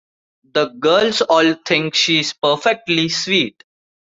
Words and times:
The 0.55 0.69
girls 0.79 1.21
all 1.21 1.53
think 1.53 1.93
she 1.93 2.21
is 2.21 2.33
perfectly 2.33 3.07
sweet. 3.07 3.63